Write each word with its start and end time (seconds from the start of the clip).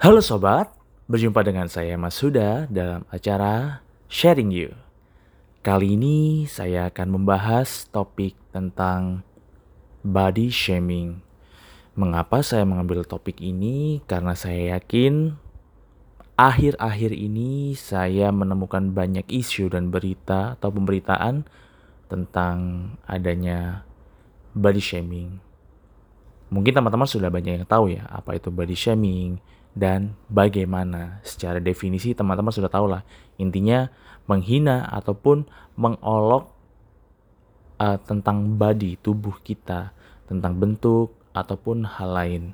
Halo 0.00 0.24
sobat, 0.24 0.72
berjumpa 1.12 1.44
dengan 1.44 1.68
saya 1.68 1.92
Mas 2.00 2.16
Huda 2.24 2.64
dalam 2.72 3.04
acara 3.12 3.84
Sharing 4.08 4.48
You. 4.48 4.72
Kali 5.60 5.92
ini 5.92 6.48
saya 6.48 6.88
akan 6.88 7.20
membahas 7.20 7.84
topik 7.92 8.32
tentang 8.48 9.20
body 10.00 10.48
shaming. 10.48 11.20
Mengapa 12.00 12.40
saya 12.40 12.64
mengambil 12.64 13.04
topik 13.04 13.44
ini? 13.44 14.00
Karena 14.08 14.32
saya 14.32 14.80
yakin 14.80 15.36
akhir-akhir 16.32 17.12
ini 17.12 17.76
saya 17.76 18.32
menemukan 18.32 18.96
banyak 18.96 19.28
isu 19.28 19.68
dan 19.68 19.92
berita 19.92 20.56
atau 20.56 20.72
pemberitaan 20.72 21.44
tentang 22.08 22.56
adanya 23.04 23.84
body 24.56 24.80
shaming. 24.80 25.44
Mungkin 26.48 26.72
teman-teman 26.72 27.04
sudah 27.04 27.28
banyak 27.28 27.60
yang 27.60 27.68
tahu 27.68 27.92
ya 27.92 28.08
apa 28.08 28.40
itu 28.40 28.48
body 28.48 28.72
shaming, 28.72 29.36
dan 29.74 30.18
bagaimana. 30.26 31.22
Secara 31.22 31.62
definisi 31.62 32.14
teman-teman 32.14 32.52
sudah 32.52 32.70
tahu 32.70 32.86
lah. 32.90 33.02
Intinya 33.38 33.90
menghina 34.26 34.86
ataupun 34.90 35.46
mengolok 35.74 36.52
uh, 37.80 37.98
tentang 38.04 38.60
body 38.60 39.00
tubuh 39.00 39.38
kita, 39.42 39.94
tentang 40.28 40.58
bentuk 40.58 41.16
ataupun 41.32 41.86
hal 41.86 42.10
lain. 42.10 42.44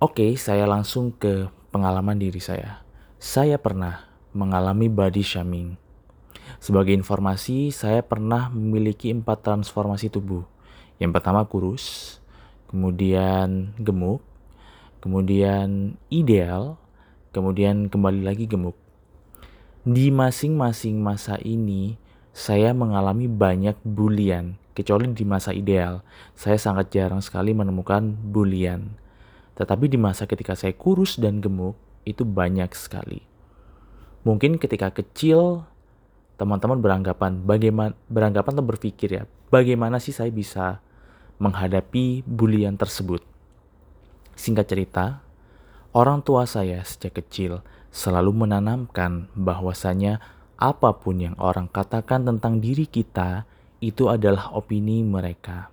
Oke, 0.00 0.36
saya 0.36 0.68
langsung 0.68 1.16
ke 1.16 1.48
pengalaman 1.72 2.20
diri 2.20 2.38
saya. 2.38 2.84
Saya 3.16 3.56
pernah 3.56 4.04
mengalami 4.36 4.92
body 4.92 5.24
shaming. 5.24 5.80
Sebagai 6.60 6.92
informasi, 6.92 7.72
saya 7.72 8.04
pernah 8.04 8.52
memiliki 8.52 9.08
empat 9.08 9.44
transformasi 9.44 10.12
tubuh. 10.12 10.44
Yang 11.00 11.10
pertama 11.20 11.44
kurus, 11.48 12.16
kemudian 12.68 13.72
gemuk, 13.80 14.20
kemudian 15.04 16.00
ideal, 16.08 16.80
kemudian 17.36 17.92
kembali 17.92 18.24
lagi 18.24 18.48
gemuk. 18.48 18.72
Di 19.84 20.08
masing-masing 20.08 20.96
masa 20.96 21.36
ini, 21.44 22.00
saya 22.32 22.72
mengalami 22.72 23.28
banyak 23.28 23.76
bulian, 23.84 24.56
kecuali 24.72 25.12
di 25.12 25.28
masa 25.28 25.52
ideal. 25.52 26.00
Saya 26.32 26.56
sangat 26.56 26.88
jarang 26.88 27.20
sekali 27.20 27.52
menemukan 27.52 28.16
bulian. 28.16 28.96
Tetapi 29.60 29.92
di 29.92 30.00
masa 30.00 30.24
ketika 30.24 30.56
saya 30.56 30.72
kurus 30.72 31.20
dan 31.20 31.44
gemuk, 31.44 31.76
itu 32.08 32.24
banyak 32.24 32.72
sekali. 32.72 33.20
Mungkin 34.24 34.56
ketika 34.56 34.88
kecil, 34.88 35.68
teman-teman 36.40 36.80
beranggapan 36.80 37.44
bagaimana 37.44 37.92
beranggapan 38.08 38.56
atau 38.56 38.64
berpikir 38.64 39.20
ya, 39.20 39.28
bagaimana 39.52 40.00
sih 40.00 40.16
saya 40.16 40.32
bisa 40.32 40.80
menghadapi 41.36 42.24
bulian 42.24 42.80
tersebut? 42.80 43.33
Singkat 44.44 44.66
cerita, 44.68 45.24
orang 45.96 46.20
tua 46.20 46.44
saya 46.44 46.84
sejak 46.84 47.24
kecil 47.24 47.64
selalu 47.88 48.44
menanamkan 48.44 49.32
bahwasanya 49.32 50.20
apa 50.60 50.92
pun 51.00 51.16
yang 51.16 51.32
orang 51.40 51.64
katakan 51.64 52.28
tentang 52.28 52.60
diri 52.60 52.84
kita 52.84 53.48
itu 53.80 54.12
adalah 54.12 54.52
opini 54.52 55.00
mereka. 55.00 55.72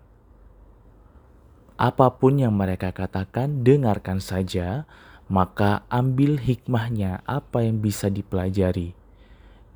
Apa 1.76 2.16
pun 2.16 2.40
yang 2.40 2.56
mereka 2.56 2.96
katakan, 2.96 3.60
dengarkan 3.68 4.24
saja, 4.24 4.88
maka 5.28 5.84
ambil 5.92 6.40
hikmahnya 6.40 7.28
apa 7.28 7.68
yang 7.68 7.84
bisa 7.84 8.08
dipelajari. 8.08 8.96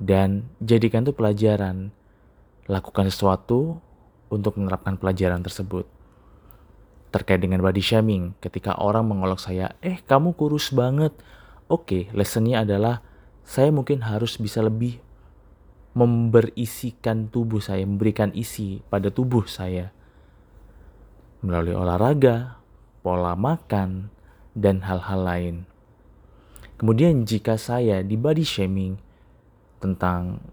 Dan 0.00 0.48
jadikan 0.64 1.04
itu 1.04 1.12
pelajaran. 1.12 1.92
Lakukan 2.64 3.12
sesuatu 3.12 3.76
untuk 4.32 4.56
menerapkan 4.56 4.96
pelajaran 4.96 5.44
tersebut 5.44 5.84
terkait 7.16 7.40
dengan 7.40 7.64
body 7.64 7.80
shaming 7.80 8.36
ketika 8.44 8.76
orang 8.76 9.08
mengolok 9.08 9.40
saya, 9.40 9.72
eh 9.80 9.96
kamu 10.04 10.36
kurus 10.36 10.68
banget. 10.68 11.16
Oke, 11.72 12.12
lessonnya 12.12 12.60
adalah 12.68 13.00
saya 13.40 13.72
mungkin 13.72 14.04
harus 14.04 14.36
bisa 14.36 14.60
lebih 14.60 15.00
memberisikan 15.96 17.32
tubuh 17.32 17.64
saya, 17.64 17.88
memberikan 17.88 18.28
isi 18.36 18.84
pada 18.92 19.08
tubuh 19.08 19.48
saya 19.48 19.96
melalui 21.40 21.72
olahraga, 21.72 22.60
pola 23.00 23.32
makan, 23.32 24.12
dan 24.52 24.84
hal-hal 24.84 25.20
lain. 25.24 25.56
Kemudian 26.76 27.24
jika 27.24 27.56
saya 27.56 28.04
di 28.04 28.20
body 28.20 28.44
shaming 28.44 29.00
tentang 29.80 30.44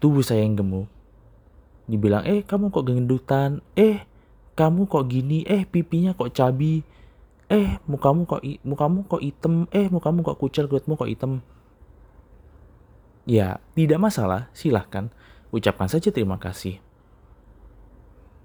tubuh 0.00 0.24
saya 0.24 0.40
yang 0.40 0.56
gemuk, 0.56 0.88
dibilang, 1.84 2.24
eh 2.24 2.40
kamu 2.40 2.72
kok 2.72 2.88
gendutan, 2.88 3.60
eh 3.76 4.08
kamu 4.58 4.90
kok 4.90 5.06
gini? 5.06 5.46
Eh 5.46 5.62
pipinya 5.62 6.18
kok 6.18 6.34
cabi. 6.34 6.82
Eh 7.46 7.78
mukamu 7.86 8.26
kok 8.26 8.42
mukamu 8.66 9.06
kok 9.06 9.22
hitam. 9.22 9.70
Eh 9.70 9.86
mukamu 9.86 10.26
kok 10.26 10.42
kucel 10.42 10.66
kulitmu 10.66 10.98
kok 10.98 11.06
hitam. 11.06 11.38
Ya 13.22 13.62
tidak 13.78 14.02
masalah. 14.02 14.50
Silahkan. 14.50 15.14
Ucapkan 15.54 15.86
saja 15.86 16.10
terima 16.10 16.42
kasih. 16.42 16.82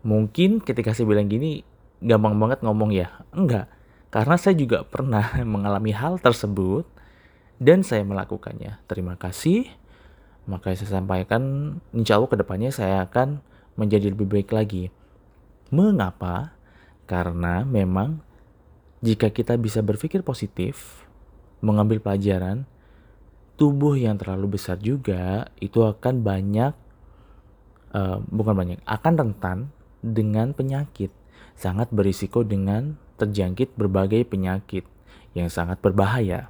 Mungkin 0.06 0.62
ketika 0.62 0.94
saya 0.94 1.10
bilang 1.10 1.26
gini 1.26 1.66
gampang 1.98 2.38
banget 2.38 2.62
ngomong 2.62 2.94
ya? 2.94 3.10
Enggak. 3.34 3.66
Karena 4.14 4.38
saya 4.38 4.54
juga 4.54 4.86
pernah 4.86 5.34
mengalami 5.58 5.98
hal 5.98 6.22
tersebut 6.22 6.86
dan 7.58 7.82
saya 7.82 8.06
melakukannya. 8.06 8.86
Terima 8.86 9.18
kasih. 9.18 9.66
Maka 10.46 10.78
saya 10.78 11.02
sampaikan 11.02 11.42
insya 11.90 12.22
Allah 12.22 12.30
ke 12.30 12.38
depannya 12.38 12.70
saya 12.70 13.02
akan 13.10 13.42
menjadi 13.80 14.14
lebih 14.14 14.30
baik 14.30 14.54
lagi 14.54 14.94
Mengapa? 15.70 16.58
Karena 17.06 17.64
memang 17.68 18.24
jika 19.04 19.28
kita 19.30 19.60
bisa 19.60 19.84
berpikir 19.84 20.24
positif, 20.24 21.04
mengambil 21.60 22.00
pelajaran, 22.00 22.64
tubuh 23.60 24.00
yang 24.00 24.16
terlalu 24.16 24.56
besar 24.60 24.80
juga 24.80 25.52
itu 25.60 25.84
akan 25.84 26.24
banyak, 26.24 26.74
uh, 27.92 28.18
bukan 28.32 28.56
banyak, 28.56 28.80
akan 28.88 29.14
rentan 29.20 29.58
dengan 30.00 30.56
penyakit, 30.56 31.12
sangat 31.60 31.92
berisiko 31.92 32.48
dengan 32.48 32.96
terjangkit 33.20 33.76
berbagai 33.76 34.24
penyakit 34.28 34.88
yang 35.38 35.48
sangat 35.48 35.80
berbahaya. 35.80 36.50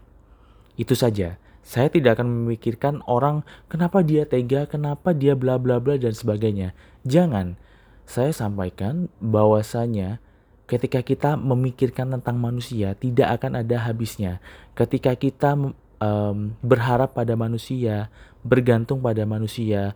Itu 0.77 0.97
saja. 0.97 1.37
Saya 1.63 1.87
tidak 1.87 2.19
akan 2.19 2.27
memikirkan 2.43 2.99
orang 3.07 3.47
kenapa 3.71 4.03
dia 4.03 4.27
tega, 4.27 4.67
kenapa 4.67 5.15
dia 5.15 5.31
bla 5.31 5.55
bla 5.55 5.79
bla 5.79 5.95
dan 5.95 6.11
sebagainya. 6.11 6.75
Jangan 7.07 7.55
saya 8.03 8.35
sampaikan 8.35 9.07
bahwasanya 9.23 10.19
ketika 10.67 11.03
kita 11.03 11.35
memikirkan 11.35 12.11
tentang 12.19 12.39
manusia 12.39 12.95
tidak 12.95 13.39
akan 13.39 13.63
ada 13.63 13.77
habisnya. 13.83 14.39
Ketika 14.73 15.15
kita 15.15 15.55
um, 15.99 16.37
berharap 16.63 17.15
pada 17.15 17.35
manusia, 17.35 18.09
bergantung 18.43 18.99
pada 18.99 19.23
manusia, 19.23 19.95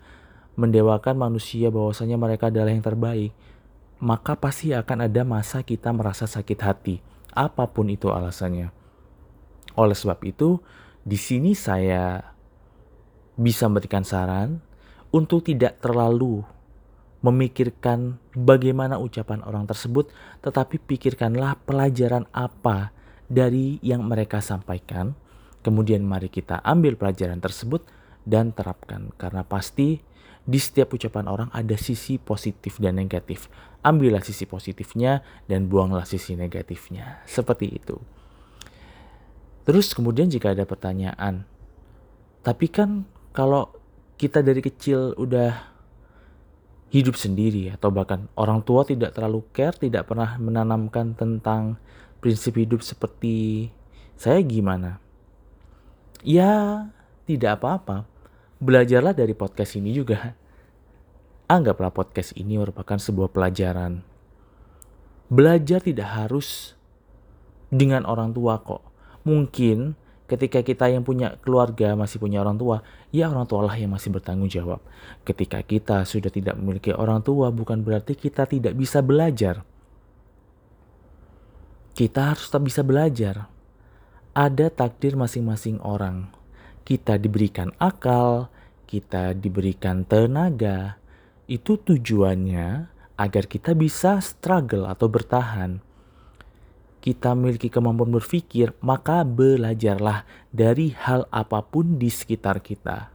mendewakan 0.57 1.15
manusia 1.17 1.69
bahwasanya 1.69 2.17
mereka 2.17 2.49
adalah 2.49 2.71
yang 2.73 2.83
terbaik, 2.83 3.31
maka 4.01 4.37
pasti 4.37 4.73
akan 4.73 5.09
ada 5.09 5.21
masa 5.25 5.61
kita 5.61 5.89
merasa 5.93 6.25
sakit 6.25 6.59
hati, 6.61 6.95
apa 7.33 7.69
pun 7.69 7.89
itu 7.89 8.09
alasannya. 8.09 8.73
Oleh 9.77 9.97
sebab 9.97 10.21
itu, 10.25 10.57
di 11.05 11.17
sini 11.17 11.53
saya 11.53 12.33
bisa 13.37 13.69
memberikan 13.69 14.01
saran 14.01 14.59
untuk 15.13 15.45
tidak 15.45 15.77
terlalu 15.77 16.41
memikirkan 17.21 18.21
bagaimana 18.37 19.01
ucapan 19.01 19.41
orang 19.43 19.65
tersebut, 19.65 20.13
tetapi 20.45 20.77
pikirkanlah 20.77 21.57
pelajaran 21.65 22.29
apa 22.33 22.93
dari 23.25 23.81
yang 23.81 24.05
mereka 24.05 24.39
sampaikan. 24.39 25.17
Kemudian 25.65 26.05
mari 26.05 26.31
kita 26.31 26.61
ambil 26.63 26.95
pelajaran 26.95 27.41
tersebut 27.43 27.83
dan 28.23 28.55
terapkan 28.55 29.11
karena 29.19 29.43
pasti 29.43 29.99
di 30.47 30.59
setiap 30.63 30.95
ucapan 30.95 31.27
orang 31.27 31.49
ada 31.51 31.75
sisi 31.75 32.15
positif 32.15 32.79
dan 32.79 32.95
negatif. 32.95 33.51
Ambillah 33.83 34.23
sisi 34.23 34.47
positifnya 34.47 35.19
dan 35.43 35.67
buanglah 35.67 36.07
sisi 36.07 36.39
negatifnya. 36.39 37.23
Seperti 37.27 37.67
itu. 37.67 37.99
Terus 39.67 39.91
kemudian 39.91 40.31
jika 40.31 40.55
ada 40.55 40.63
pertanyaan, 40.63 41.43
tapi 42.39 42.71
kan 42.71 43.03
kalau 43.35 43.75
kita 44.15 44.39
dari 44.39 44.63
kecil 44.63 45.11
udah 45.19 45.76
hidup 46.87 47.19
sendiri 47.19 47.71
atau 47.75 47.91
bahkan 47.91 48.31
orang 48.39 48.63
tua 48.63 48.87
tidak 48.87 49.11
terlalu 49.15 49.43
care, 49.51 49.75
tidak 49.75 50.07
pernah 50.07 50.39
menanamkan 50.39 51.13
tentang 51.13 51.75
prinsip 52.23 52.55
hidup 52.55 52.79
seperti 52.79 53.67
saya 54.15 54.39
gimana? 54.41 55.03
Ya, 56.25 56.87
tidak 57.29 57.61
apa-apa. 57.61 58.07
Belajarlah 58.57 59.13
dari 59.13 59.37
podcast 59.37 59.77
ini 59.77 59.93
juga. 59.93 60.33
Anggaplah 61.47 61.93
podcast 61.93 62.33
ini 62.35 62.57
merupakan 62.57 62.97
sebuah 62.97 63.31
pelajaran. 63.31 64.03
Belajar 65.29 65.79
tidak 65.83 66.09
harus 66.11 66.73
dengan 67.69 68.07
orang 68.07 68.31
tua 68.31 68.59
kok. 68.63 68.83
Mungkin 69.27 69.95
Ketika 70.27 70.59
kita 70.59 70.91
yang 70.91 71.07
punya 71.07 71.39
keluarga 71.39 71.95
masih 71.95 72.19
punya 72.19 72.43
orang 72.43 72.59
tua, 72.59 72.83
ya 73.15 73.31
orang 73.31 73.47
tua 73.47 73.63
lah 73.63 73.75
yang 73.79 73.95
masih 73.95 74.11
bertanggung 74.11 74.51
jawab. 74.51 74.83
Ketika 75.23 75.63
kita 75.63 76.03
sudah 76.03 76.27
tidak 76.27 76.59
memiliki 76.59 76.91
orang 76.91 77.23
tua, 77.23 77.47
bukan 77.47 77.79
berarti 77.79 78.13
kita 78.13 78.43
tidak 78.43 78.75
bisa 78.75 78.99
belajar. 78.99 79.63
kita 81.97 82.29
harus 82.29 82.45
tetap 82.45 82.61
bisa 82.61 82.85
belajar. 82.85 83.49
Ada 84.37 84.69
takdir 84.69 85.17
masing-masing 85.17 85.81
orang. 85.81 86.29
Kita 86.85 87.17
diberikan 87.17 87.73
akal, 87.81 88.53
kita 88.85 89.33
diberikan 89.33 90.05
tenaga. 90.05 91.01
Itu 91.49 91.81
tujuannya 91.81 92.93
agar 93.17 93.43
kita 93.49 93.73
bisa 93.73 94.21
struggle 94.21 94.85
atau 94.85 95.09
bertahan. 95.09 95.81
Kita 96.97 97.37
memiliki 97.37 97.69
kemampuan 97.71 98.11
berpikir, 98.11 98.73
maka 98.83 99.23
belajarlah 99.23 100.27
dari 100.49 100.91
hal 100.91 101.29
apa 101.29 101.63
pun 101.63 101.95
di 101.95 102.09
sekitar 102.09 102.59
kita. 102.59 103.13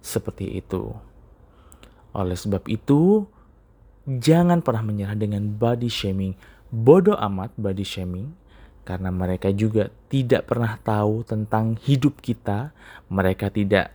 Seperti 0.00 0.58
itu. 0.58 0.90
Oleh 2.16 2.34
sebab 2.34 2.64
itu, 2.66 3.28
jangan 4.08 4.64
pernah 4.64 4.82
menyerah 4.82 5.16
dengan 5.16 5.44
body 5.46 5.90
shaming 5.90 6.34
bodoh 6.74 7.14
amat 7.14 7.54
body 7.54 7.86
shaming 7.86 8.34
karena 8.82 9.14
mereka 9.14 9.54
juga 9.54 9.94
tidak 10.10 10.50
pernah 10.50 10.74
tahu 10.82 11.22
tentang 11.22 11.78
hidup 11.86 12.18
kita. 12.18 12.74
Mereka 13.08 13.48
tidak 13.54 13.94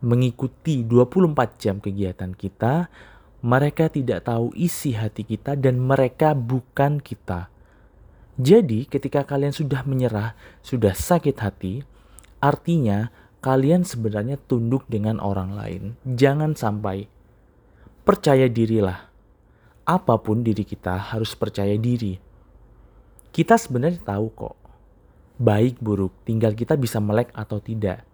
mengikuti 0.00 0.82
24 0.82 1.60
jam 1.60 1.76
kegiatan 1.78 2.32
kita. 2.34 2.88
Mereka 3.38 3.94
tidak 3.94 4.26
tahu 4.26 4.50
isi 4.58 4.98
hati 4.98 5.22
kita 5.22 5.54
dan 5.54 5.78
mereka 5.78 6.34
bukan 6.34 6.98
kita. 6.98 7.46
Jadi 8.38 8.86
ketika 8.86 9.22
kalian 9.22 9.54
sudah 9.54 9.86
menyerah, 9.86 10.34
sudah 10.62 10.94
sakit 10.94 11.38
hati, 11.38 11.82
artinya 12.42 13.10
kalian 13.38 13.86
sebenarnya 13.86 14.38
tunduk 14.50 14.86
dengan 14.90 15.22
orang 15.22 15.54
lain. 15.54 15.82
Jangan 16.02 16.58
sampai 16.58 17.06
percaya 18.02 18.50
dirilah 18.50 19.08
apa 19.88 20.20
pun 20.20 20.44
diri 20.44 20.68
kita 20.68 21.14
harus 21.14 21.32
percaya 21.32 21.72
diri. 21.80 22.20
Kita 23.32 23.56
sebenarnya 23.56 24.04
tahu 24.04 24.26
kok, 24.34 24.56
baik 25.40 25.80
buruk, 25.80 26.12
tinggal 26.28 26.52
kita 26.52 26.76
bisa 26.76 27.00
melek 27.00 27.32
atau 27.32 27.56
tidak. 27.62 28.07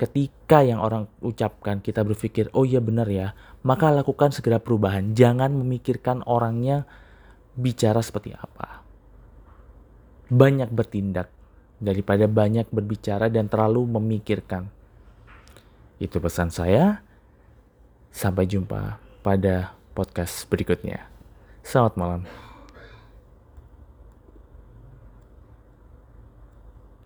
Ketika 0.00 0.64
yang 0.64 0.82
orang 0.82 1.06
ucapkan 1.22 1.78
kita 1.78 2.02
berpikir, 2.02 2.50
oh 2.56 2.66
iya 2.66 2.82
benar 2.82 3.06
ya, 3.06 3.36
maka 3.62 3.92
lakukan 3.92 4.34
segera 4.34 4.58
perubahan. 4.58 5.14
Jangan 5.14 5.52
memikirkan 5.54 6.26
orangnya 6.26 6.88
bicara 7.54 8.00
seperti 8.02 8.34
apa. 8.34 8.82
Banyak 10.32 10.72
bertindak 10.72 11.28
daripada 11.82 12.24
banyak 12.30 12.70
berbicara 12.70 13.28
dan 13.28 13.50
terlalu 13.50 13.84
memikirkan. 13.98 14.70
Itu 16.02 16.18
pesan 16.18 16.50
saya. 16.50 17.04
Sampai 18.12 18.44
jumpa 18.44 19.00
pada 19.24 19.72
podcast 19.96 20.44
berikutnya. 20.48 21.08
Selamat 21.64 21.94
malam. 21.96 22.51